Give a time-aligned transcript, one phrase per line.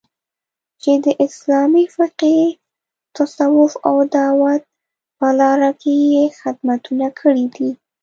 [0.81, 2.39] چې د اسلامي فقې،
[3.15, 4.61] تصوف او دعوت
[5.17, 7.69] په لاره کې یې خدمتونه کړي دي